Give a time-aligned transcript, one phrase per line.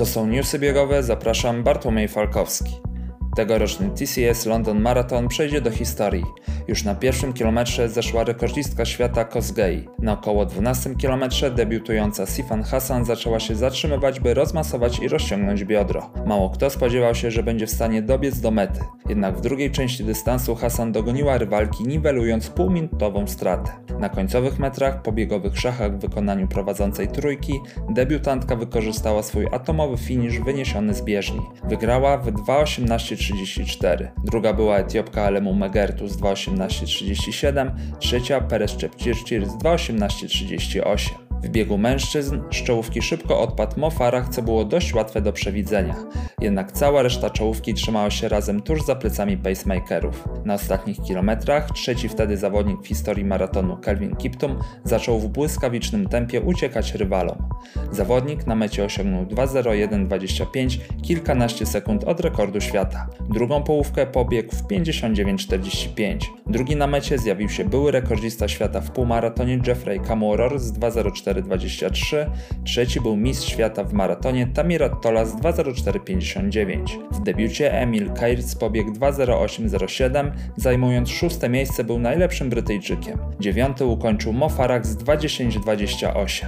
[0.00, 2.89] To są newsy biegowe, zapraszam Bartłomiej Falkowski.
[3.40, 6.24] Tegoroczny TCS London Marathon przejdzie do historii.
[6.68, 9.88] Już na pierwszym kilometrze zeszła rekordzistka świata Kosgei.
[9.98, 16.10] Na około 12 kilometrze debiutująca Sifan Hassan zaczęła się zatrzymywać, by rozmasować i rozciągnąć biodro.
[16.26, 18.80] Mało kto spodziewał się, że będzie w stanie dobiec do mety.
[19.08, 23.70] Jednak w drugiej części dystansu Hassan dogoniła rywalki, niwelując półminutową stratę.
[24.00, 27.52] Na końcowych metrach po biegowych szachach w wykonaniu prowadzącej trójki
[27.90, 31.40] debiutantka wykorzystała swój atomowy finisz wyniesiony z bieżni.
[31.64, 32.24] Wygrała w
[33.30, 34.08] 2.18.34.
[34.24, 41.19] Druga była Etiopka Alemu Megertu z 2.18.37, trzecia Perez Czepcircir z 2.18.38.
[41.42, 45.94] W biegu mężczyzn z czołówki szybko odpadł Mo Farah, co było dość łatwe do przewidzenia.
[46.40, 50.28] Jednak cała reszta czołówki trzymała się razem tuż za plecami pacemakerów.
[50.44, 56.40] Na ostatnich kilometrach trzeci wtedy zawodnik w historii maratonu Kelvin Kiptum zaczął w błyskawicznym tempie
[56.40, 57.48] uciekać rywalom.
[57.92, 63.06] Zawodnik na mecie osiągnął 2.01.25, kilkanaście sekund od rekordu świata.
[63.30, 66.18] Drugą połówkę pobiegł w 59.45.
[66.46, 70.72] Drugi na mecie zjawił się były rekordzista świata w półmaratonie Jeffrey Kamworor z
[71.34, 72.26] 2.04.23,
[72.64, 76.78] trzeci był mistrz świata w maratonie Tamirat Tola z 2.04.59.
[77.10, 83.18] W debiucie Emil Kairz pobiegł 2.08.07, zajmując szóste miejsce był najlepszym Brytyjczykiem.
[83.40, 86.46] Dziewiąty ukończył Mo Farah z 2.10.28.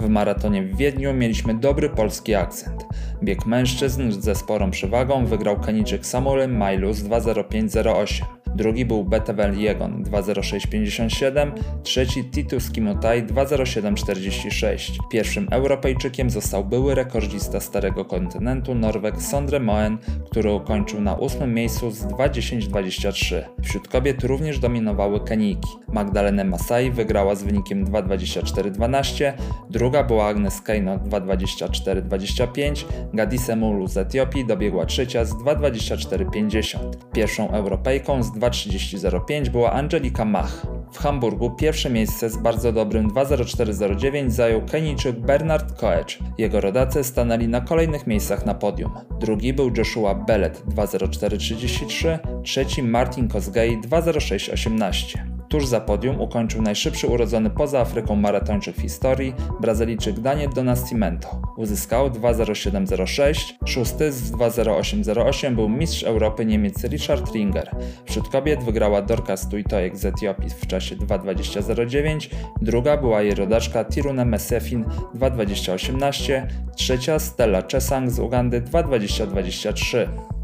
[0.00, 2.86] W maratonie w Wiedniu mieliśmy dobry polski akcent.
[3.22, 8.37] Bieg mężczyzn ze sporą przewagą wygrał Kenijczyk Samuel Mailus 2.05.08.
[8.58, 14.92] Drugi był Betevel Jegon 2.06.57, trzeci Titus Kimutai 2.07.46.
[15.10, 19.98] Pierwszym Europejczykiem został były rekordzista Starego Kontynentu Norweg Sondre Moen,
[20.30, 23.42] który ukończył na ósmym miejscu z 2.10.23.
[23.62, 25.68] Wśród kobiet również dominowały Kenijki.
[25.92, 29.32] Magdalena Masai wygrała z wynikiem 2.24.12,
[29.70, 32.84] druga była Agnes Keino 2.24.25,
[33.14, 36.78] Gadise Mulu z Etiopii dobiegła trzecia z 2.24.50.
[37.12, 40.66] Pierwszą Europejką z 2.30.05 była Angelika Mach.
[40.92, 46.18] W Hamburgu pierwsze miejsce z bardzo dobrym 2.04.09 zajął Kenijczyk Bernard Koecz.
[46.38, 48.92] Jego rodacy stanęli na kolejnych miejscach na podium.
[49.20, 55.27] Drugi był Joshua Bellet 2.04.33, trzeci Martin Kosgei 2.06.18.
[55.48, 61.42] Tuż za podium ukończył najszybszy urodzony poza Afryką maratończyk w historii, Brazylijczyk Daniel do Nascimento.
[61.56, 67.70] Uzyskał 2.07.06, szósty z 2.08.08 był mistrz Europy Niemiec Richard Ringer.
[68.04, 72.28] Wśród kobiet wygrała Dorcas Tuitojek z Etiopii w czasie 2.20.09,
[72.62, 74.84] druga była jej rodaczka Tiruna Mesefin
[75.14, 80.37] 2.20.18, trzecia Stella Czesang z Ugandy 2.20.23.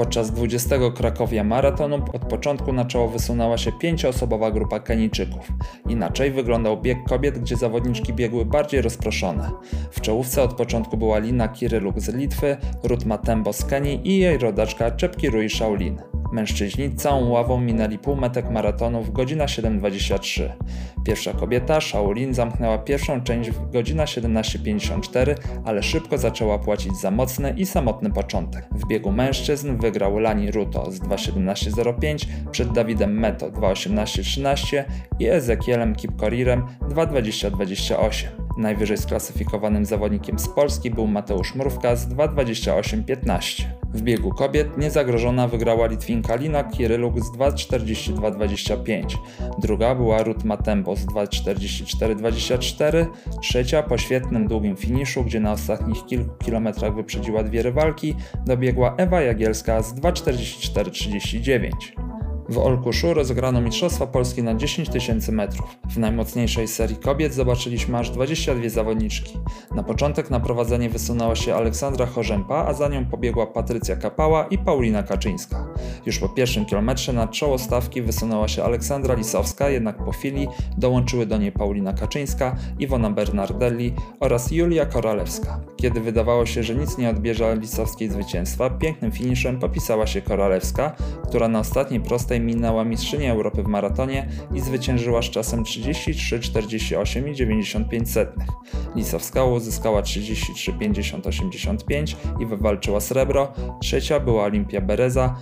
[0.00, 5.52] Podczas 20 Krakowia Maratonu od początku na czoło wysunęła się pięcioosobowa grupa Kenijczyków.
[5.88, 9.50] Inaczej wyglądał bieg kobiet, gdzie zawodniczki biegły bardziej rozproszone.
[9.90, 14.38] W czołówce od początku była Lina Kiryluk z Litwy, Ruth Matembo z Kenii i jej
[14.38, 16.02] rodaczka Czepkirui Shaolin.
[16.32, 20.50] Mężczyźni całą ławą minęli półmetek maratonu w godzina 7.23.
[21.04, 25.34] Pierwsza kobieta, Shaolin, zamknęła pierwszą część w godzina 17.54,
[25.64, 28.68] ale szybko zaczęła płacić za mocny i samotny początek.
[28.72, 34.84] W biegu mężczyzn wygrał Lani Ruto z 2.17.05 przed Dawidem Meto 2.18.13
[35.18, 38.26] i Ezekielem Kipkorirem 2.20.28.
[38.58, 43.79] Najwyżej sklasyfikowanym zawodnikiem z Polski był Mateusz Mrówka z 2.28.15.
[43.94, 49.16] W biegu kobiet niezagrożona wygrała Litwinka Lina Kiryluk z 2.42.25.
[49.58, 53.06] Druga była Ruth Matembo z 2.44.24.
[53.42, 58.14] Trzecia po świetnym długim finiszu, gdzie na ostatnich kilku kilometrach wyprzedziła dwie rywalki,
[58.46, 62.09] dobiegła Ewa Jagielska z 2.44.39.
[62.50, 65.78] W Olkuszu rozegrano Mistrzostwa Polski na 10 tysięcy metrów.
[65.88, 69.38] W najmocniejszej serii kobiet zobaczyliśmy aż 22 zawodniczki.
[69.74, 74.58] Na początek na prowadzenie wysunęła się Aleksandra Chorzępa, a za nią pobiegła Patrycja Kapała i
[74.58, 75.69] Paulina Kaczyńska.
[76.06, 81.26] Już po pierwszym kilometrze na czoło stawki wysunęła się Aleksandra Lisowska, jednak po chwili dołączyły
[81.26, 85.60] do niej Paulina Kaczyńska, Iwona Bernardelli oraz Julia Koralewska.
[85.76, 90.96] Kiedy wydawało się, że nic nie odbierze Lisowskiej zwycięstwa, pięknym finiszem popisała się Koralewska,
[91.28, 98.26] która na ostatniej prostej minęła mistrzynię Europy w maratonie i zwyciężyła z czasem 33,48,95.
[98.96, 105.36] Lisowska uzyskała 33,50,85 i wywalczyła srebro, trzecia była Olimpia Bereza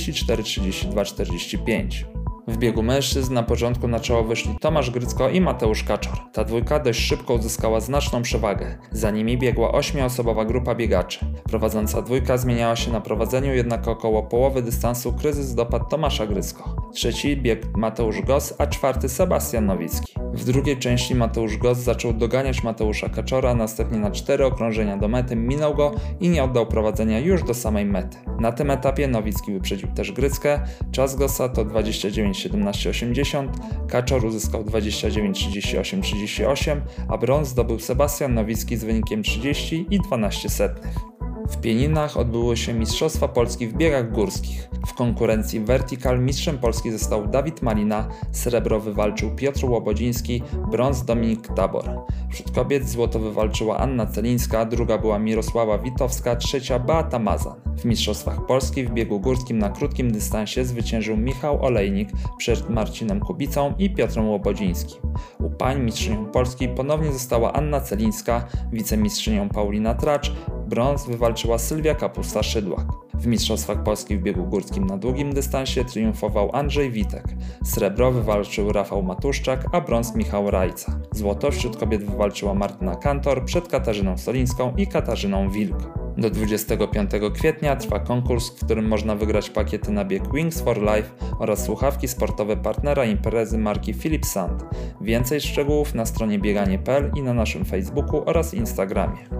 [0.00, 2.04] 34,32,45.
[2.48, 6.18] W biegu mężczyzn na początku na czoło wyszli Tomasz Grycko i Mateusz Kaczor.
[6.32, 8.78] Ta dwójka dość szybko uzyskała znaczną przewagę.
[8.92, 11.18] Za nimi biegła ośmioosobowa grupa biegaczy.
[11.44, 16.90] Prowadząca dwójka zmieniała się na prowadzeniu, jednak około połowy dystansu kryzys dopadł Tomasza Grycko.
[16.94, 20.19] Trzeci biegł Mateusz Gos, a czwarty Sebastian Nowicki.
[20.34, 25.36] W drugiej części Mateusz Gos zaczął doganiać Mateusza Kaczora, następnie na cztery okrążenia do mety
[25.36, 28.16] minął go i nie oddał prowadzenia już do samej mety.
[28.40, 30.60] Na tym etapie Nowicki wyprzedził też Gryckę,
[30.92, 33.48] czas Gosa to 29.17.80,
[33.88, 41.09] Kaczor uzyskał 29.38.38, a brąz zdobył Sebastian Nowicki z wynikiem 30 i 12 setnych.
[41.50, 44.68] W Pieninach odbyły się Mistrzostwa Polski w biegach górskich.
[44.86, 51.84] W konkurencji Vertical mistrzem Polski został Dawid Malina, srebro wywalczył Piotr Łobodziński, brąz Dominik Tabor.
[52.30, 57.60] Wśród kobiet złoto wywalczyła Anna Celińska, druga była Mirosława Witowska, trzecia Beata Mazan.
[57.76, 62.08] W Mistrzostwach Polski w biegu górskim na krótkim dystansie zwyciężył Michał Olejnik
[62.38, 65.00] przed Marcinem Kubicą i Piotrem Łobodzińskim.
[65.38, 70.32] U pań mistrzynią Polski ponownie została Anna Celińska, wicemistrzynią Paulina Tracz,
[70.70, 72.84] brąz wywalczyła Sylwia Kapusta-Szydłak.
[73.14, 77.24] W Mistrzostwach Polski w biegu górskim na długim dystansie triumfował Andrzej Witek.
[77.64, 81.00] Srebro wywalczył Rafał Matuszczak, a brąz Michał Rajca.
[81.12, 85.78] Złoto wśród kobiet wywalczyła Martyna Kantor przed Katarzyną Solińską i Katarzyną Wilk.
[86.16, 91.10] Do 25 kwietnia trwa konkurs, w którym można wygrać pakiety na bieg Wings for Life
[91.38, 94.64] oraz słuchawki sportowe partnera imprezy marki Philip Sand.
[95.00, 99.39] Więcej szczegółów na stronie bieganie.pl i na naszym Facebooku oraz Instagramie.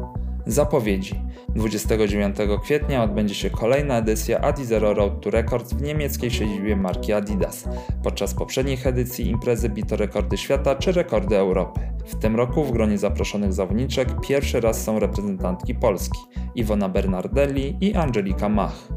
[0.50, 1.14] Zapowiedzi.
[1.48, 7.12] 29 kwietnia odbędzie się kolejna edycja Adi Zero Road to Records w niemieckiej siedzibie marki
[7.12, 7.68] Adidas.
[8.02, 11.80] Podczas poprzednich edycji imprezy bito rekordy świata czy rekordy Europy.
[12.06, 16.18] W tym roku w gronie zaproszonych zawodniczek pierwszy raz są reprezentantki Polski
[16.54, 18.88] Iwona Bernardelli i Angelika Mach.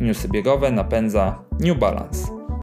[0.00, 2.41] Newsy biegowe napędza New Balance.